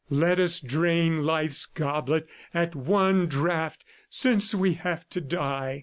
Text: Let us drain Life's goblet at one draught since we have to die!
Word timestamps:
Let 0.09 0.39
us 0.39 0.59
drain 0.59 1.23
Life's 1.25 1.67
goblet 1.67 2.27
at 2.55 2.75
one 2.75 3.27
draught 3.27 3.85
since 4.09 4.51
we 4.55 4.73
have 4.73 5.07
to 5.11 5.21
die! 5.21 5.79